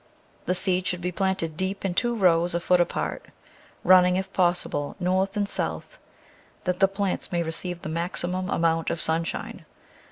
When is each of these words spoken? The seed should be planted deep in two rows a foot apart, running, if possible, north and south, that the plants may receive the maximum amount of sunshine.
The 0.47 0.55
seed 0.55 0.87
should 0.87 1.01
be 1.01 1.11
planted 1.11 1.55
deep 1.55 1.85
in 1.85 1.93
two 1.93 2.15
rows 2.15 2.55
a 2.55 2.59
foot 2.59 2.81
apart, 2.81 3.27
running, 3.83 4.15
if 4.15 4.33
possible, 4.33 4.95
north 4.99 5.37
and 5.37 5.47
south, 5.47 5.99
that 6.63 6.79
the 6.79 6.87
plants 6.87 7.31
may 7.31 7.43
receive 7.43 7.83
the 7.83 7.87
maximum 7.89 8.49
amount 8.49 8.89
of 8.89 8.99
sunshine. 8.99 9.63